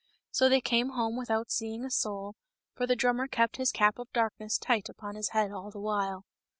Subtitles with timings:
[0.31, 2.33] So they came home without seeing a soul,
[2.73, 6.25] for the drummer kept his cap of darkness tight upon his head all the while.